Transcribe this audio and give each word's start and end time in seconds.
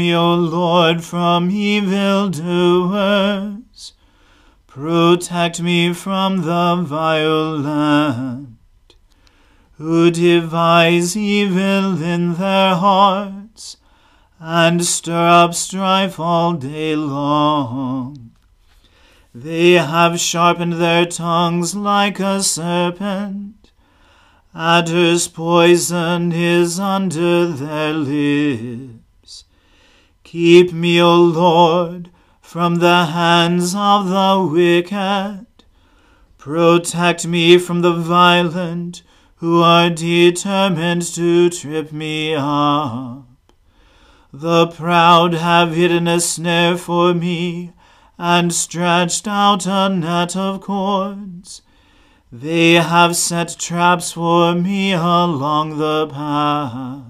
me, 0.00 0.14
O 0.14 0.34
Lord, 0.34 1.04
from 1.04 1.50
evildoers. 1.50 2.32
Protect 4.66 5.60
me 5.60 5.92
from 5.92 6.38
the 6.38 6.82
violent, 6.82 8.56
who 9.76 10.10
devise 10.10 11.14
evil 11.16 12.02
in 12.02 12.34
their 12.34 12.74
hearts, 12.76 13.76
and 14.38 14.82
stir 14.84 15.28
up 15.28 15.52
strife 15.54 16.18
all 16.18 16.54
day 16.54 16.96
long. 16.96 18.30
They 19.34 19.72
have 19.72 20.18
sharpened 20.18 20.72
their 20.74 21.04
tongues 21.04 21.74
like 21.74 22.18
a 22.20 22.42
serpent 22.42 23.60
Adder's 24.54 25.28
poison 25.28 26.32
is 26.32 26.80
under 26.80 27.46
their 27.46 27.92
lips. 27.92 28.99
Keep 30.30 30.72
me, 30.72 31.02
O 31.02 31.16
Lord, 31.16 32.08
from 32.40 32.76
the 32.76 33.06
hands 33.06 33.74
of 33.74 34.08
the 34.08 34.48
wicked. 34.48 35.46
Protect 36.38 37.26
me 37.26 37.58
from 37.58 37.80
the 37.80 37.92
violent, 37.92 39.02
who 39.38 39.60
are 39.60 39.90
determined 39.90 41.02
to 41.14 41.50
trip 41.50 41.90
me 41.90 42.36
up. 42.36 43.26
The 44.32 44.68
proud 44.68 45.34
have 45.34 45.74
hidden 45.74 46.06
a 46.06 46.20
snare 46.20 46.76
for 46.76 47.12
me, 47.12 47.72
and 48.16 48.54
stretched 48.54 49.26
out 49.26 49.66
a 49.66 49.88
net 49.88 50.36
of 50.36 50.60
cords. 50.60 51.62
They 52.30 52.74
have 52.74 53.16
set 53.16 53.56
traps 53.58 54.12
for 54.12 54.54
me 54.54 54.92
along 54.92 55.78
the 55.78 56.06
path. 56.06 57.09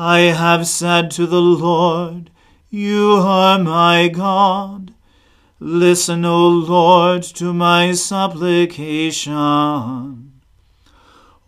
I 0.00 0.30
have 0.30 0.68
said 0.68 1.10
to 1.12 1.26
the 1.26 1.40
Lord, 1.40 2.30
You 2.70 3.14
are 3.14 3.58
my 3.58 4.06
God. 4.06 4.94
Listen, 5.58 6.24
O 6.24 6.46
Lord, 6.46 7.24
to 7.24 7.52
my 7.52 7.90
supplication. 7.90 9.34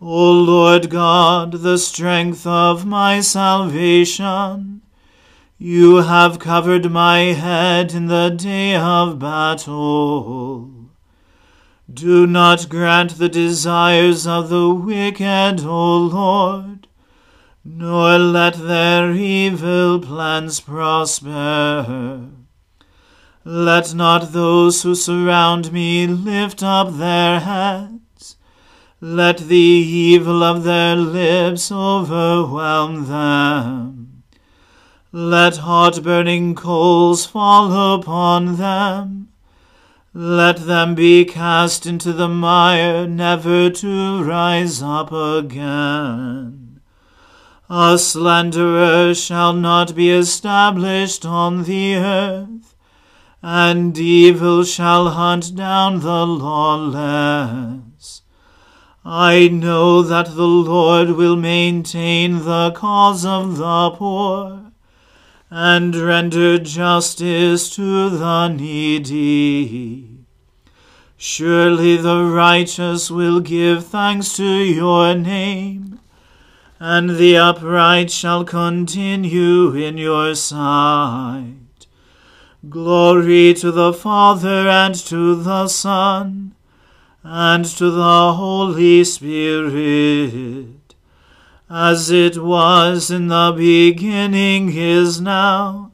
O 0.01 0.31
Lord 0.33 0.89
God, 0.89 1.61
the 1.61 1.77
strength 1.77 2.45
of 2.45 2.85
my 2.85 3.21
salvation, 3.21 4.81
you 5.57 6.01
have 6.01 6.39
covered 6.39 6.91
my 6.91 7.19
head 7.19 7.93
in 7.93 8.07
the 8.07 8.31
day 8.31 8.75
of 8.75 9.17
battle. 9.17 10.89
Do 11.89 12.27
not 12.27 12.67
grant 12.67 13.17
the 13.17 13.29
desires 13.29 14.27
of 14.27 14.49
the 14.49 14.73
wicked, 14.73 15.61
O 15.63 15.97
Lord, 15.97 16.87
nor 17.63 18.17
let 18.17 18.55
their 18.55 19.11
evil 19.11 19.99
plans 19.99 20.59
prosper. 20.59 22.27
Let 23.43 23.93
not 23.93 24.33
those 24.33 24.83
who 24.83 24.95
surround 24.95 25.71
me 25.71 26.07
lift 26.07 26.63
up 26.63 26.97
their 26.97 27.39
heads. 27.39 28.35
Let 28.99 29.39
the 29.39 29.55
evil 29.55 30.43
of 30.43 30.63
their 30.63 30.95
lips 30.95 31.71
overwhelm 31.71 33.07
them. 33.07 34.23
Let 35.11 35.57
hot 35.57 36.03
burning 36.03 36.55
coals 36.55 37.25
fall 37.25 37.95
upon 37.95 38.57
them. 38.57 39.29
Let 40.13 40.65
them 40.67 40.93
be 40.93 41.25
cast 41.25 41.85
into 41.85 42.13
the 42.13 42.29
mire, 42.29 43.07
never 43.07 43.69
to 43.69 44.23
rise 44.23 44.81
up 44.81 45.11
again. 45.11 46.60
A 47.73 47.97
slanderer 47.97 49.15
shall 49.15 49.53
not 49.53 49.95
be 49.95 50.09
established 50.09 51.25
on 51.25 51.63
the 51.63 51.95
earth, 51.95 52.75
and 53.41 53.97
evil 53.97 54.65
shall 54.65 55.11
hunt 55.11 55.55
down 55.55 56.01
the 56.01 56.27
lawless. 56.27 58.23
I 59.05 59.47
know 59.47 60.01
that 60.01 60.35
the 60.35 60.47
Lord 60.47 61.11
will 61.11 61.37
maintain 61.37 62.39
the 62.43 62.71
cause 62.71 63.25
of 63.25 63.55
the 63.55 63.91
poor 63.91 64.73
and 65.49 65.95
render 65.95 66.57
justice 66.57 67.73
to 67.75 68.09
the 68.09 68.49
needy. 68.49 70.09
Surely 71.15 71.95
the 71.95 72.21
righteous 72.25 73.09
will 73.09 73.39
give 73.39 73.85
thanks 73.85 74.35
to 74.35 74.43
your 74.43 75.15
name, 75.15 76.00
and 76.83 77.11
the 77.17 77.37
upright 77.37 78.09
shall 78.09 78.43
continue 78.43 79.75
in 79.75 79.97
your 79.97 80.33
sight. 80.33 81.85
Glory 82.67 83.53
to 83.53 83.69
the 83.71 83.93
Father 83.93 84.67
and 84.67 84.95
to 84.95 85.35
the 85.35 85.67
Son 85.67 86.55
and 87.21 87.65
to 87.65 87.91
the 87.91 88.33
Holy 88.33 89.03
Spirit, 89.03 90.95
as 91.69 92.09
it 92.09 92.39
was 92.39 93.11
in 93.11 93.27
the 93.27 93.53
beginning, 93.55 94.75
is 94.75 95.21
now, 95.21 95.91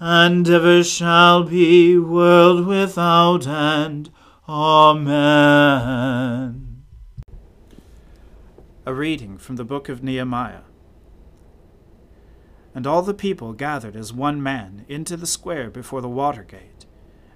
and 0.00 0.48
ever 0.48 0.82
shall 0.82 1.42
be, 1.44 1.98
world 1.98 2.66
without 2.66 3.46
end. 3.46 4.08
Amen. 4.48 5.08
A 8.88 8.94
reading 8.94 9.36
from 9.36 9.56
the 9.56 9.64
book 9.64 9.90
of 9.90 10.02
Nehemiah. 10.02 10.62
And 12.74 12.86
all 12.86 13.02
the 13.02 13.12
people 13.12 13.52
gathered 13.52 13.94
as 13.94 14.12
one 14.14 14.42
man 14.42 14.86
into 14.88 15.14
the 15.16 15.26
square 15.26 15.68
before 15.68 16.00
the 16.00 16.08
water 16.08 16.42
gate 16.42 16.86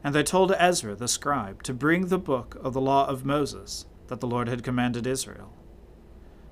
and 0.05 0.15
they 0.15 0.23
told 0.23 0.53
Ezra 0.59 0.95
the 0.95 1.09
scribe 1.09 1.63
to 1.63 1.73
bring 1.73 2.07
the 2.07 2.19
book 2.19 2.57
of 2.61 2.73
the 2.73 2.81
law 2.81 3.07
of 3.07 3.25
Moses 3.25 3.87
that 4.09 4.21
the 4.21 4.27
Lord 4.27 4.49
had 4.49 4.65
commanded 4.65 5.07
Israel. 5.07 5.53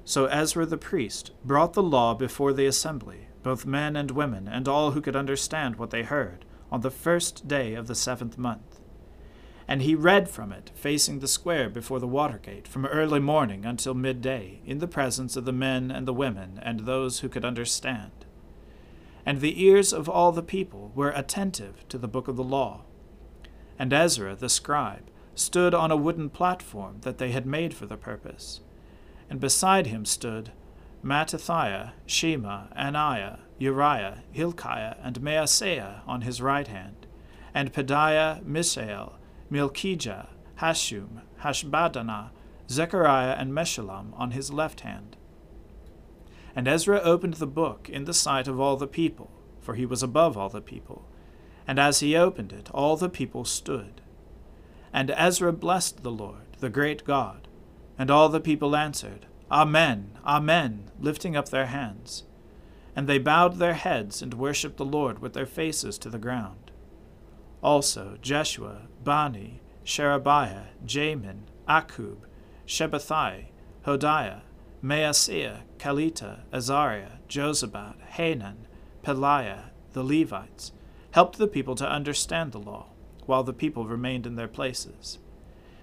So 0.05 0.27
Ezra 0.27 0.67
the 0.67 0.79
priest 0.79 1.33
brought 1.45 1.73
the 1.73 1.83
law 1.83 2.15
before 2.15 2.53
the 2.53 2.67
assembly, 2.67 3.29
both 3.43 3.67
men 3.67 3.97
and 3.97 4.11
women, 4.13 4.49
and 4.49 4.69
all 4.69 4.93
who 4.93 5.01
could 5.01 5.17
understand 5.17 5.77
what 5.77 5.91
they 5.91 6.03
heard, 6.03 6.45
on 6.71 6.81
the 6.81 6.91
first 6.91 7.49
day 7.49 7.75
of 7.75 7.87
the 7.87 7.95
seventh 7.95 8.39
month. 8.39 8.70
And 9.71 9.81
he 9.81 9.95
read 9.95 10.29
from 10.29 10.53
it, 10.53 10.71
facing 10.75 11.21
the 11.21 11.29
square 11.29 11.71
before 11.71 11.99
the 11.99 12.07
water 12.07 12.37
gate, 12.37 12.69
from 12.69 12.85
early 12.85 13.21
morning 13.21 13.65
until 13.65 13.95
midday, 13.95 14.61
in 14.67 14.81
the 14.81 14.87
presence 14.87 15.35
of 15.35 15.47
the 15.47 15.53
men 15.53 15.91
and 15.91 16.07
the 16.07 16.13
women, 16.13 16.61
and 16.63 16.81
those 16.81 17.21
who 17.21 17.31
could 17.31 17.47
understand. 17.47 18.27
And 19.25 19.41
the 19.41 19.65
ears 19.65 19.95
of 19.95 20.09
all 20.09 20.33
the 20.33 20.43
people 20.43 20.93
were 20.95 21.11
attentive 21.11 21.89
to 21.89 21.97
the 21.97 22.09
book 22.09 22.29
of 22.29 22.37
the 22.37 22.45
law 22.45 22.83
and 23.81 23.95
Ezra 23.95 24.37
the 24.37 24.51
scribe 24.51 25.11
stood 25.35 25.73
on 25.73 25.91
a 25.91 25.97
wooden 25.97 26.29
platform 26.29 26.99
that 27.01 27.17
they 27.17 27.31
had 27.31 27.47
made 27.47 27.73
for 27.73 27.87
the 27.87 27.97
purpose. 27.97 28.61
And 29.31 29.41
beside 29.41 29.87
him 29.87 30.05
stood 30.05 30.53
Mattithiah, 31.03 31.93
Shema, 32.05 32.65
Ananiah, 32.77 33.39
Uriah, 33.59 34.23
Hilkiah, 34.33 34.97
and 35.03 35.23
Maaseiah 35.23 36.03
on 36.07 36.21
his 36.21 36.43
right 36.43 36.69
hand, 36.69 37.07
and 37.55 37.73
Pedaiah, 37.73 38.45
Mishael, 38.45 39.15
Malchijah, 39.51 40.29
Hashum, 40.59 41.23
Hashbaddanah, 41.43 42.31
Zechariah, 42.69 43.37
and 43.39 43.53
Meshullam 43.53 44.13
on 44.19 44.31
his 44.33 44.53
left 44.53 44.81
hand. 44.81 45.17
And 46.55 46.69
Ezra 46.69 47.01
opened 47.01 47.35
the 47.35 47.47
book 47.47 47.89
in 47.89 48.05
the 48.05 48.15
sight 48.15 48.49
of 48.49 48.61
all 48.61 48.77
the 48.77 48.87
people, 48.87 49.31
for 49.61 49.75
he 49.75 49.87
was 49.87 50.03
above 50.03 50.37
all 50.37 50.49
the 50.49 50.61
people 50.61 51.05
and 51.71 51.79
as 51.79 52.01
he 52.01 52.17
opened 52.17 52.53
it, 52.53 52.69
all 52.73 52.97
the 52.97 53.09
people 53.09 53.45
stood. 53.45 54.01
And 54.93 55.15
Ezra 55.17 55.53
blessed 55.53 56.03
the 56.03 56.11
Lord, 56.11 56.57
the 56.59 56.69
great 56.69 57.05
God. 57.05 57.47
And 57.97 58.11
all 58.11 58.29
the 58.29 58.41
people 58.41 58.75
answered, 58.75 59.27
Amen, 59.53 60.19
Amen, 60.27 60.91
lifting 60.99 61.37
up 61.37 61.51
their 61.51 61.67
hands. 61.67 62.25
And 62.97 63.07
they 63.07 63.19
bowed 63.19 63.59
their 63.59 63.75
heads 63.75 64.21
and 64.21 64.35
worshipped 64.35 64.79
the 64.79 64.85
Lord 64.85 65.21
with 65.21 65.33
their 65.33 65.47
faces 65.47 65.97
to 65.99 66.11
the 66.11 66.19
ground. 66.19 66.70
Also 67.63 68.17
Jeshua, 68.23 68.89
Bani, 69.05 69.61
Sherebiah, 69.85 70.69
Jamin, 70.87 71.41
Akkub, 71.69 72.19
Shabbethai, 72.67 73.47
Hodiah, 73.87 74.41
Maaseiah, 74.83 75.63
Kelita, 75.79 76.41
Azariah, 76.53 77.19
Jozabad, 77.29 78.01
Hanan, 78.03 78.67
Pelaiah, 79.03 79.71
the 79.93 80.03
Levites, 80.03 80.73
helped 81.13 81.39
the 81.39 81.49
people 81.49 81.75
to 81.75 81.91
understand 81.91 82.53
the 82.53 82.59
law, 82.59 82.87
while 83.27 83.43
the 83.43 83.53
people 83.53 83.87
remained 83.87 84.27
in 84.27 84.37
their 84.37 84.49
places. 84.49 85.19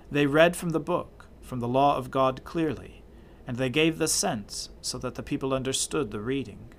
They 0.09 0.25
read 0.25 0.55
from 0.55 0.69
the 0.69 0.79
book, 0.79 1.27
from 1.41 1.59
the 1.59 1.67
law 1.67 1.97
of 1.97 2.11
God 2.11 2.43
clearly, 2.43 3.03
and 3.45 3.57
they 3.57 3.69
gave 3.69 3.97
the 3.97 4.07
sense 4.07 4.69
so 4.81 4.97
that 4.97 5.15
the 5.15 5.23
people 5.23 5.53
understood 5.53 6.11
the 6.11 6.19
reading. 6.19 6.73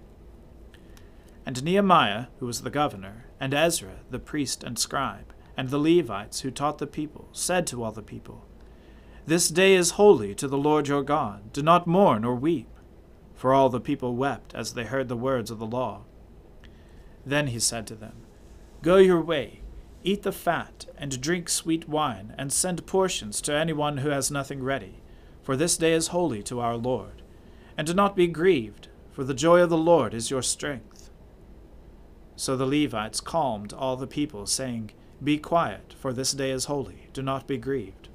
And 1.46 1.62
Nehemiah, 1.62 2.26
who 2.40 2.46
was 2.46 2.62
the 2.62 2.70
governor, 2.70 3.24
and 3.40 3.54
Ezra, 3.54 4.00
the 4.10 4.18
priest 4.18 4.64
and 4.64 4.78
scribe, 4.78 5.32
and 5.56 5.70
the 5.70 5.78
Levites 5.78 6.40
who 6.40 6.50
taught 6.50 6.78
the 6.78 6.86
people, 6.86 7.28
said 7.32 7.66
to 7.68 7.82
all 7.82 7.92
the 7.92 8.02
people, 8.02 8.44
This 9.26 9.48
day 9.48 9.74
is 9.74 9.92
holy 9.92 10.34
to 10.36 10.48
the 10.48 10.58
Lord 10.58 10.88
your 10.88 11.02
God. 11.02 11.52
Do 11.52 11.62
not 11.62 11.86
mourn 11.86 12.24
or 12.24 12.34
weep. 12.34 12.68
For 13.34 13.54
all 13.54 13.68
the 13.68 13.80
people 13.80 14.16
wept 14.16 14.54
as 14.54 14.74
they 14.74 14.84
heard 14.84 15.08
the 15.08 15.16
words 15.16 15.50
of 15.50 15.58
the 15.58 15.66
law. 15.66 16.02
Then 17.24 17.48
he 17.48 17.60
said 17.60 17.86
to 17.88 17.94
them, 17.94 18.14
Go 18.82 18.96
your 18.96 19.20
way, 19.20 19.60
eat 20.02 20.22
the 20.22 20.32
fat, 20.32 20.86
and 20.96 21.20
drink 21.20 21.48
sweet 21.48 21.88
wine, 21.88 22.34
and 22.38 22.52
send 22.52 22.86
portions 22.86 23.40
to 23.42 23.54
anyone 23.54 23.98
who 23.98 24.08
has 24.08 24.30
nothing 24.30 24.62
ready, 24.62 25.02
for 25.42 25.56
this 25.56 25.76
day 25.76 25.92
is 25.92 26.08
holy 26.08 26.42
to 26.44 26.60
our 26.60 26.76
Lord. 26.76 27.22
And 27.76 27.86
do 27.86 27.94
not 27.94 28.16
be 28.16 28.26
grieved, 28.26 28.88
for 29.12 29.24
the 29.24 29.34
joy 29.34 29.60
of 29.60 29.70
the 29.70 29.76
Lord 29.76 30.14
is 30.14 30.30
your 30.30 30.42
strength. 30.42 30.97
So 32.38 32.56
the 32.56 32.66
Levites 32.66 33.20
calmed 33.20 33.72
all 33.72 33.96
the 33.96 34.06
people, 34.06 34.46
saying, 34.46 34.92
Be 35.22 35.38
quiet, 35.38 35.92
for 35.98 36.12
this 36.12 36.30
day 36.30 36.52
is 36.52 36.66
holy, 36.66 37.08
do 37.12 37.20
not 37.20 37.48
be 37.48 37.56
grieved. 37.58 38.10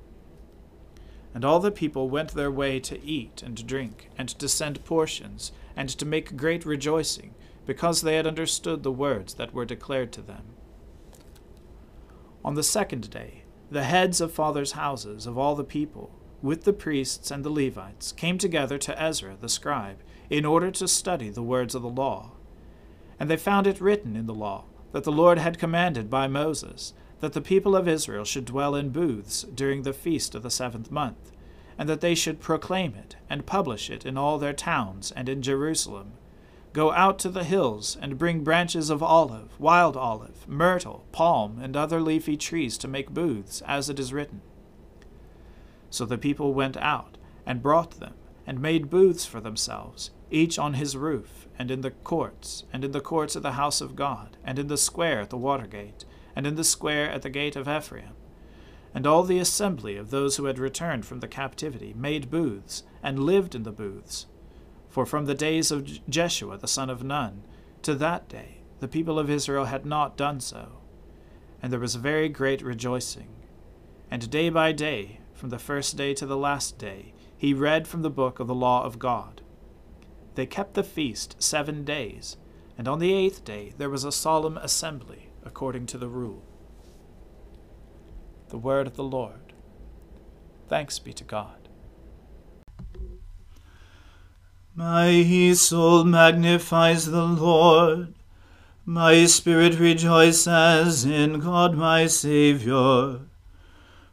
And 1.33 1.43
all 1.43 1.59
the 1.59 1.71
people 1.71 2.09
went 2.09 2.33
their 2.33 2.49
way 2.49 2.79
to 2.79 3.03
eat 3.03 3.43
and 3.43 3.67
drink, 3.67 4.09
and 4.17 4.29
to 4.29 4.47
send 4.47 4.85
portions, 4.85 5.51
and 5.75 5.89
to 5.89 6.05
make 6.05 6.37
great 6.37 6.65
rejoicing, 6.65 7.35
because 7.65 8.01
they 8.01 8.15
had 8.15 8.25
understood 8.25 8.83
the 8.83 8.93
words 8.93 9.33
that 9.33 9.53
were 9.53 9.65
declared 9.65 10.13
to 10.13 10.21
them. 10.21 10.53
On 12.45 12.55
the 12.55 12.63
second 12.63 13.09
day, 13.09 13.43
the 13.69 13.83
heads 13.83 14.21
of 14.21 14.31
fathers' 14.31 14.71
houses 14.71 15.27
of 15.27 15.37
all 15.37 15.53
the 15.53 15.65
people, 15.65 16.17
with 16.41 16.63
the 16.63 16.71
priests 16.71 17.29
and 17.29 17.43
the 17.43 17.49
Levites, 17.49 18.13
came 18.13 18.37
together 18.37 18.77
to 18.77 19.01
Ezra 19.01 19.35
the 19.41 19.49
scribe, 19.49 19.97
in 20.29 20.45
order 20.45 20.71
to 20.71 20.87
study 20.87 21.29
the 21.29 21.43
words 21.43 21.75
of 21.75 21.81
the 21.81 21.89
law. 21.89 22.31
And 23.23 23.29
they 23.29 23.37
found 23.37 23.67
it 23.67 23.79
written 23.79 24.17
in 24.17 24.25
the 24.25 24.33
law 24.33 24.65
that 24.91 25.05
the 25.05 25.11
Lord 25.13 25.37
had 25.37 25.57
commanded 25.57 26.09
by 26.09 26.27
Moses 26.27 26.93
that 27.21 27.31
the 27.31 27.39
people 27.39 27.73
of 27.73 27.87
Israel 27.87 28.25
should 28.25 28.43
dwell 28.43 28.75
in 28.75 28.89
booths 28.89 29.43
during 29.43 29.83
the 29.83 29.93
feast 29.93 30.35
of 30.35 30.43
the 30.43 30.49
seventh 30.49 30.91
month, 30.91 31.31
and 31.77 31.87
that 31.87 32.01
they 32.01 32.15
should 32.15 32.41
proclaim 32.41 32.95
it 32.95 33.15
and 33.29 33.45
publish 33.45 33.89
it 33.89 34.05
in 34.05 34.17
all 34.17 34.37
their 34.37 34.51
towns 34.51 35.09
and 35.13 35.29
in 35.29 35.41
Jerusalem 35.41 36.11
Go 36.73 36.91
out 36.91 37.17
to 37.19 37.29
the 37.29 37.45
hills 37.45 37.97
and 38.01 38.17
bring 38.17 38.43
branches 38.43 38.89
of 38.89 39.01
olive, 39.01 39.57
wild 39.57 39.95
olive, 39.95 40.45
myrtle, 40.45 41.05
palm, 41.13 41.59
and 41.61 41.77
other 41.77 42.01
leafy 42.01 42.35
trees 42.35 42.77
to 42.79 42.89
make 42.89 43.11
booths, 43.11 43.63
as 43.65 43.89
it 43.89 44.01
is 44.01 44.11
written. 44.11 44.41
So 45.89 46.05
the 46.05 46.17
people 46.17 46.53
went 46.53 46.75
out 46.75 47.17
and 47.45 47.63
brought 47.63 48.01
them, 48.01 48.15
and 48.45 48.59
made 48.59 48.89
booths 48.89 49.25
for 49.25 49.39
themselves, 49.39 50.11
each 50.29 50.59
on 50.59 50.73
his 50.73 50.97
roof, 50.97 51.42
and 51.57 51.71
in 51.71 51.81
the 51.81 51.91
courts, 51.91 52.63
and 52.73 52.83
in 52.83 52.91
the 52.91 53.01
courts 53.01 53.35
of 53.35 53.43
the 53.43 53.53
house 53.53 53.81
of 53.81 53.95
God, 53.95 54.37
and 54.43 54.57
in 54.57 54.67
the 54.67 54.77
square 54.77 55.21
at 55.21 55.29
the 55.29 55.37
water 55.37 55.67
gate, 55.67 56.05
and 56.35 56.47
in 56.47 56.55
the 56.55 56.63
square 56.63 57.09
at 57.09 57.21
the 57.21 57.29
gate 57.29 57.55
of 57.55 57.67
Ephraim. 57.67 58.15
And 58.93 59.07
all 59.07 59.23
the 59.23 59.39
assembly 59.39 59.97
of 59.97 60.09
those 60.09 60.37
who 60.37 60.45
had 60.45 60.59
returned 60.59 61.05
from 61.05 61.19
the 61.19 61.27
captivity 61.27 61.93
made 61.95 62.31
booths, 62.31 62.83
and 63.01 63.19
lived 63.19 63.55
in 63.55 63.63
the 63.63 63.71
booths 63.71 64.27
for 64.93 65.07
from 65.07 65.25
the 65.25 65.33
days 65.33 65.71
of 65.71 66.07
Jeshua 66.07 66.55
the 66.59 66.67
son 66.67 66.87
of 66.87 67.03
Nun 67.03 67.41
to 67.81 67.95
that 67.95 68.29
day 68.29 68.59
the 68.79 68.87
people 68.87 69.17
of 69.17 69.27
Israel 69.27 69.65
had 69.65 69.87
not 69.87 70.15
done 70.15 70.39
so. 70.39 70.73
And 71.63 71.73
there 71.73 71.79
was 71.79 71.95
very 71.95 72.29
great 72.29 72.61
rejoicing. 72.61 73.29
And 74.11 74.29
day 74.29 74.49
by 74.49 74.71
day 74.71 75.19
from 75.33 75.49
the 75.49 75.57
first 75.57 75.97
day 75.97 76.13
to 76.13 76.27
the 76.27 76.37
last 76.37 76.77
day, 76.77 77.13
he 77.35 77.55
read 77.55 77.87
from 77.87 78.03
the 78.03 78.09
book 78.09 78.39
of 78.39 78.47
the 78.47 78.53
law 78.53 78.83
of 78.83 78.99
God. 78.99 79.41
They 80.35 80.45
kept 80.45 80.73
the 80.73 80.83
feast 80.83 81.35
seven 81.41 81.83
days, 81.83 82.37
and 82.77 82.87
on 82.87 82.99
the 82.99 83.13
eighth 83.13 83.43
day 83.43 83.73
there 83.77 83.89
was 83.89 84.03
a 84.03 84.11
solemn 84.11 84.57
assembly, 84.57 85.29
according 85.43 85.85
to 85.87 85.97
the 85.97 86.07
rule. 86.07 86.43
The 88.49 88.57
word 88.57 88.87
of 88.87 88.95
the 88.95 89.03
Lord. 89.03 89.53
Thanks 90.67 90.97
be 90.99 91.13
to 91.13 91.23
God. 91.23 91.69
My 94.75 95.53
soul 95.53 96.03
magnifies 96.03 97.05
the 97.05 97.25
Lord. 97.25 98.15
My 98.85 99.25
spirit 99.27 99.79
rejoices 99.79 101.05
in 101.05 101.39
God 101.39 101.75
my 101.75 102.07
Saviour. 102.07 103.21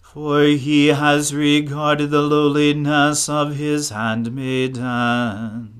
For 0.01 0.43
he 0.43 0.89
has 0.89 1.35
regarded 1.35 2.11
the 2.11 2.21
lowliness 2.21 3.29
of 3.29 3.57
his 3.57 3.89
handmaiden. 3.89 5.80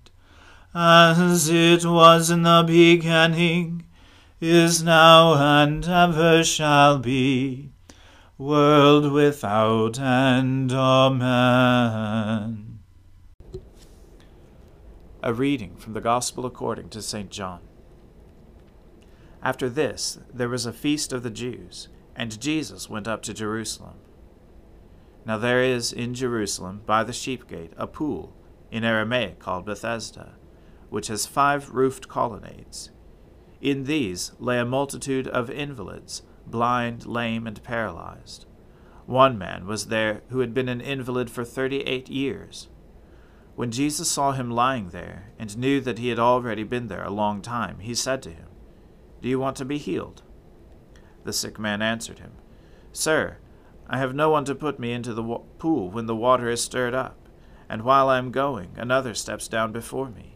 as 0.73 1.49
it 1.49 1.85
was 1.85 2.29
in 2.29 2.43
the 2.43 2.63
beginning, 2.65 3.85
is 4.39 4.81
now, 4.81 5.35
and 5.35 5.85
ever 5.85 6.43
shall 6.43 6.97
be, 6.97 7.71
world 8.37 9.11
without 9.11 9.99
end. 9.99 10.71
Amen. 10.71 11.99
A 15.21 15.33
reading 15.33 15.75
from 15.75 15.93
the 15.93 16.01
Gospel 16.01 16.45
according 16.45 16.89
to 16.89 17.01
St. 17.01 17.29
John. 17.29 17.59
After 19.43 19.69
this, 19.69 20.17
there 20.33 20.49
was 20.49 20.65
a 20.65 20.73
feast 20.73 21.13
of 21.13 21.21
the 21.23 21.29
Jews, 21.29 21.89
and 22.15 22.39
Jesus 22.39 22.89
went 22.89 23.07
up 23.07 23.21
to 23.23 23.33
Jerusalem. 23.33 23.95
Now 25.25 25.37
there 25.37 25.61
is 25.61 25.93
in 25.93 26.15
Jerusalem, 26.15 26.81
by 26.85 27.03
the 27.03 27.13
sheep 27.13 27.47
gate, 27.47 27.73
a 27.77 27.85
pool, 27.85 28.35
in 28.71 28.83
Aramaic 28.83 29.37
called 29.37 29.65
Bethesda, 29.65 30.33
which 30.91 31.07
has 31.07 31.25
five 31.25 31.69
roofed 31.69 32.09
colonnades. 32.09 32.91
In 33.61 33.85
these 33.85 34.33
lay 34.39 34.59
a 34.59 34.65
multitude 34.65 35.25
of 35.25 35.49
invalids, 35.49 36.21
blind, 36.45 37.05
lame, 37.05 37.47
and 37.47 37.63
paralyzed. 37.63 38.45
One 39.05 39.37
man 39.37 39.65
was 39.65 39.87
there 39.87 40.21
who 40.29 40.39
had 40.39 40.53
been 40.53 40.67
an 40.67 40.81
invalid 40.81 41.31
for 41.31 41.45
thirty 41.45 41.79
eight 41.83 42.09
years. 42.09 42.67
When 43.55 43.71
Jesus 43.71 44.11
saw 44.11 44.33
him 44.33 44.51
lying 44.51 44.89
there, 44.89 45.31
and 45.39 45.57
knew 45.57 45.79
that 45.79 45.97
he 45.97 46.09
had 46.09 46.19
already 46.19 46.63
been 46.63 46.89
there 46.89 47.03
a 47.03 47.09
long 47.09 47.41
time, 47.41 47.79
he 47.79 47.95
said 47.95 48.21
to 48.23 48.29
him, 48.29 48.47
Do 49.21 49.29
you 49.29 49.39
want 49.39 49.55
to 49.57 49.65
be 49.65 49.77
healed? 49.77 50.23
The 51.23 51.31
sick 51.31 51.57
man 51.57 51.81
answered 51.81 52.19
him, 52.19 52.31
Sir, 52.91 53.37
I 53.87 53.97
have 53.97 54.13
no 54.13 54.29
one 54.29 54.43
to 54.45 54.55
put 54.55 54.77
me 54.77 54.91
into 54.91 55.13
the 55.13 55.23
pool 55.57 55.89
when 55.89 56.05
the 56.07 56.15
water 56.15 56.49
is 56.49 56.61
stirred 56.61 56.93
up, 56.93 57.29
and 57.69 57.83
while 57.83 58.09
I 58.09 58.17
am 58.17 58.31
going, 58.31 58.71
another 58.75 59.13
steps 59.13 59.47
down 59.47 59.71
before 59.71 60.09
me. 60.09 60.35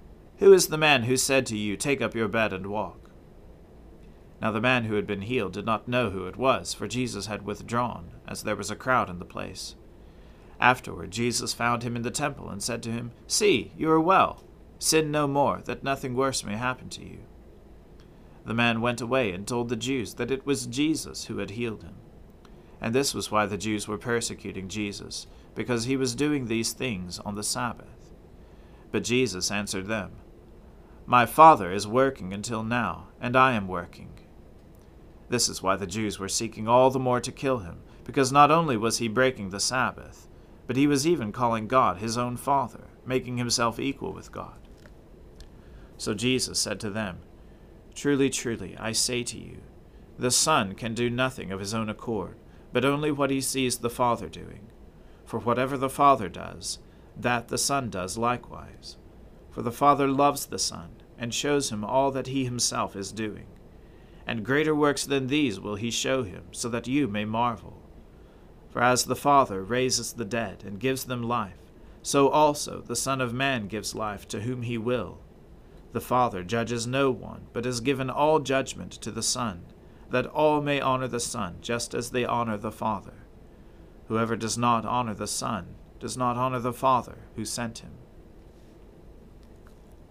Who 0.41 0.53
is 0.53 0.69
the 0.69 0.77
man 0.77 1.03
who 1.03 1.17
said 1.17 1.45
to 1.45 1.55
you, 1.57 1.77
Take 1.77 2.01
up 2.01 2.15
your 2.15 2.27
bed 2.27 2.51
and 2.51 2.65
walk? 2.65 3.11
Now 4.41 4.49
the 4.51 4.59
man 4.59 4.85
who 4.85 4.95
had 4.95 5.05
been 5.05 5.21
healed 5.21 5.53
did 5.53 5.67
not 5.67 5.87
know 5.87 6.09
who 6.09 6.25
it 6.25 6.35
was, 6.35 6.73
for 6.73 6.87
Jesus 6.87 7.27
had 7.27 7.45
withdrawn, 7.45 8.09
as 8.27 8.41
there 8.41 8.55
was 8.55 8.71
a 8.71 8.75
crowd 8.75 9.07
in 9.07 9.19
the 9.19 9.23
place. 9.23 9.75
Afterward, 10.59 11.11
Jesus 11.11 11.53
found 11.53 11.83
him 11.83 11.95
in 11.95 12.01
the 12.01 12.09
temple 12.09 12.49
and 12.49 12.63
said 12.63 12.81
to 12.81 12.91
him, 12.91 13.11
See, 13.27 13.71
you 13.77 13.91
are 13.91 13.99
well. 13.99 14.43
Sin 14.79 15.11
no 15.11 15.27
more, 15.27 15.61
that 15.65 15.83
nothing 15.83 16.15
worse 16.15 16.43
may 16.43 16.55
happen 16.55 16.89
to 16.89 17.05
you. 17.05 17.19
The 18.43 18.55
man 18.55 18.81
went 18.81 18.99
away 18.99 19.33
and 19.33 19.47
told 19.47 19.69
the 19.69 19.75
Jews 19.75 20.15
that 20.15 20.31
it 20.31 20.43
was 20.43 20.65
Jesus 20.65 21.25
who 21.25 21.37
had 21.37 21.51
healed 21.51 21.83
him. 21.83 21.97
And 22.81 22.95
this 22.95 23.13
was 23.13 23.29
why 23.29 23.45
the 23.45 23.59
Jews 23.59 23.87
were 23.87 23.99
persecuting 23.99 24.69
Jesus, 24.69 25.27
because 25.53 25.83
he 25.83 25.95
was 25.95 26.15
doing 26.15 26.47
these 26.47 26.73
things 26.73 27.19
on 27.19 27.35
the 27.35 27.43
Sabbath. 27.43 28.09
But 28.91 29.03
Jesus 29.03 29.51
answered 29.51 29.85
them, 29.85 30.13
My 31.11 31.25
Father 31.25 31.73
is 31.73 31.85
working 31.85 32.31
until 32.31 32.63
now, 32.63 33.09
and 33.19 33.35
I 33.35 33.51
am 33.51 33.67
working. 33.67 34.13
This 35.27 35.49
is 35.49 35.61
why 35.61 35.75
the 35.75 35.85
Jews 35.85 36.19
were 36.19 36.29
seeking 36.29 36.69
all 36.69 36.89
the 36.89 36.99
more 36.99 37.19
to 37.19 37.33
kill 37.33 37.57
him, 37.57 37.81
because 38.05 38.31
not 38.31 38.49
only 38.49 38.77
was 38.77 38.99
he 38.99 39.09
breaking 39.09 39.49
the 39.49 39.59
Sabbath, 39.59 40.29
but 40.67 40.77
he 40.77 40.87
was 40.87 41.05
even 41.05 41.33
calling 41.33 41.67
God 41.67 41.97
his 41.97 42.17
own 42.17 42.37
Father, 42.37 42.85
making 43.05 43.35
himself 43.35 43.77
equal 43.77 44.13
with 44.13 44.31
God. 44.31 44.55
So 45.97 46.13
Jesus 46.13 46.57
said 46.57 46.79
to 46.79 46.89
them, 46.89 47.19
Truly, 47.93 48.29
truly, 48.29 48.77
I 48.79 48.93
say 48.93 49.21
to 49.23 49.37
you, 49.37 49.57
the 50.17 50.31
Son 50.31 50.75
can 50.75 50.93
do 50.93 51.09
nothing 51.09 51.51
of 51.51 51.59
his 51.59 51.73
own 51.73 51.89
accord, 51.89 52.37
but 52.71 52.85
only 52.85 53.11
what 53.11 53.31
he 53.31 53.41
sees 53.41 53.79
the 53.79 53.89
Father 53.89 54.29
doing. 54.29 54.69
For 55.25 55.41
whatever 55.41 55.77
the 55.77 55.89
Father 55.89 56.29
does, 56.29 56.79
that 57.17 57.49
the 57.49 57.57
Son 57.57 57.89
does 57.89 58.17
likewise. 58.17 58.95
For 59.49 59.61
the 59.61 59.73
Father 59.73 60.07
loves 60.07 60.45
the 60.45 60.57
Son, 60.57 61.00
and 61.21 61.33
shows 61.35 61.71
him 61.71 61.85
all 61.85 62.09
that 62.09 62.27
he 62.27 62.43
himself 62.43 62.95
is 62.95 63.11
doing. 63.11 63.45
And 64.25 64.43
greater 64.43 64.73
works 64.73 65.05
than 65.05 65.27
these 65.27 65.59
will 65.59 65.75
he 65.75 65.91
show 65.91 66.23
him, 66.23 66.45
so 66.51 66.67
that 66.69 66.87
you 66.87 67.07
may 67.07 67.25
marvel. 67.25 67.79
For 68.71 68.81
as 68.81 69.05
the 69.05 69.15
Father 69.15 69.61
raises 69.63 70.13
the 70.13 70.25
dead 70.25 70.63
and 70.65 70.79
gives 70.79 71.05
them 71.05 71.21
life, 71.21 71.59
so 72.01 72.29
also 72.29 72.81
the 72.81 72.95
Son 72.95 73.21
of 73.21 73.35
Man 73.35 73.67
gives 73.67 73.93
life 73.93 74.27
to 74.29 74.41
whom 74.41 74.63
he 74.63 74.79
will. 74.79 75.19
The 75.91 76.01
Father 76.01 76.41
judges 76.41 76.87
no 76.87 77.11
one, 77.11 77.47
but 77.53 77.65
has 77.65 77.81
given 77.81 78.09
all 78.09 78.39
judgment 78.39 78.91
to 78.93 79.11
the 79.11 79.21
Son, 79.21 79.65
that 80.09 80.25
all 80.25 80.59
may 80.59 80.81
honor 80.81 81.07
the 81.07 81.19
Son, 81.19 81.57
just 81.61 81.93
as 81.93 82.09
they 82.09 82.25
honor 82.25 82.57
the 82.57 82.71
Father. 82.71 83.25
Whoever 84.07 84.35
does 84.35 84.57
not 84.57 84.85
honor 84.85 85.13
the 85.13 85.27
Son 85.27 85.75
does 85.99 86.17
not 86.17 86.35
honor 86.35 86.59
the 86.59 86.73
Father 86.73 87.19
who 87.35 87.45
sent 87.45 87.79
him. 87.79 87.91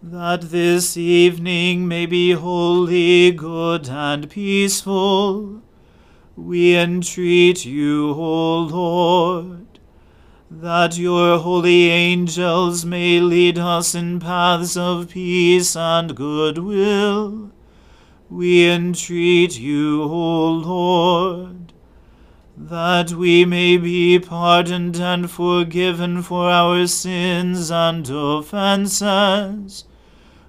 That 0.00 0.42
this 0.42 0.96
evening 0.96 1.88
may 1.88 2.06
be 2.06 2.32
holy, 2.32 3.32
good, 3.32 3.88
and 3.88 4.30
peaceful 4.30 5.62
we 6.38 6.76
entreat 6.76 7.66
you, 7.66 8.10
O 8.10 8.60
Lord, 8.60 9.80
that 10.48 10.96
your 10.96 11.38
holy 11.40 11.90
angels 11.90 12.84
may 12.84 13.18
lead 13.18 13.58
us 13.58 13.96
in 13.96 14.20
paths 14.20 14.76
of 14.76 15.10
peace 15.10 15.74
and 15.74 16.14
goodwill. 16.14 17.50
We 18.30 18.70
entreat 18.70 19.58
you, 19.58 20.04
O 20.04 20.48
Lord, 20.52 21.72
that 22.56 23.10
we 23.10 23.44
may 23.44 23.76
be 23.78 24.20
pardoned 24.20 24.96
and 24.96 25.28
forgiven 25.28 26.22
for 26.22 26.48
our 26.48 26.86
sins 26.86 27.72
and 27.72 28.08
offences. 28.08 29.84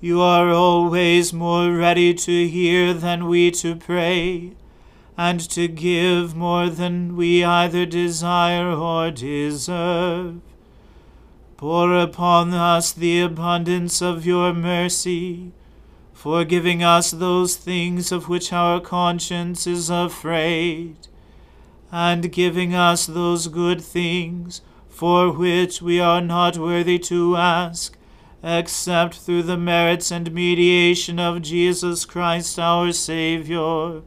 you 0.00 0.20
are 0.20 0.50
always 0.50 1.32
more 1.32 1.72
ready 1.72 2.12
to 2.12 2.46
hear 2.46 2.92
than 2.92 3.26
we 3.26 3.50
to 3.50 3.74
pray 3.74 4.52
and 5.16 5.40
to 5.40 5.66
give 5.66 6.36
more 6.36 6.68
than 6.68 7.16
we 7.16 7.42
either 7.42 7.86
desire 7.86 8.70
or 8.72 9.10
deserve. 9.10 10.40
Pour 11.56 11.96
upon 11.98 12.52
us 12.52 12.92
the 12.92 13.22
abundance 13.22 14.02
of 14.02 14.26
your 14.26 14.52
mercy, 14.52 15.52
forgiving 16.12 16.82
us 16.82 17.12
those 17.12 17.56
things 17.56 18.12
of 18.12 18.28
which 18.28 18.52
our 18.52 18.78
conscience 18.78 19.66
is 19.66 19.88
afraid, 19.88 20.96
and 21.90 22.30
giving 22.30 22.74
us 22.74 23.06
those 23.06 23.48
good 23.48 23.80
things 23.80 24.60
for 24.90 25.32
which 25.32 25.80
we 25.80 25.98
are 25.98 26.20
not 26.20 26.58
worthy 26.58 26.98
to 26.98 27.36
ask, 27.36 27.96
except 28.42 29.14
through 29.14 29.42
the 29.42 29.56
merits 29.56 30.10
and 30.10 30.32
mediation 30.32 31.18
of 31.18 31.42
Jesus 31.42 32.04
Christ 32.04 32.58
our 32.58 32.92
Saviour 32.92 34.02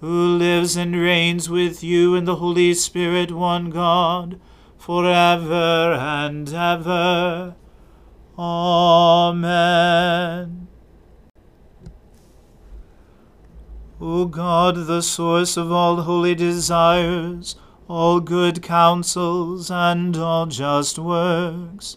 who 0.00 0.36
lives 0.36 0.76
and 0.76 0.94
reigns 0.94 1.50
with 1.50 1.82
you 1.82 2.14
in 2.14 2.24
the 2.24 2.36
Holy 2.36 2.72
Spirit, 2.72 3.32
one 3.32 3.68
God, 3.70 4.38
for 4.76 5.04
ever 5.06 5.94
and 5.94 6.48
ever. 6.54 7.56
Amen. 8.38 9.48
O 14.00 14.26
God, 14.26 14.86
the 14.86 15.02
source 15.02 15.56
of 15.56 15.72
all 15.72 16.02
holy 16.02 16.36
desires, 16.36 17.56
all 17.88 18.20
good 18.20 18.62
counsels, 18.62 19.68
and 19.72 20.16
all 20.16 20.46
just 20.46 20.96
works, 21.00 21.96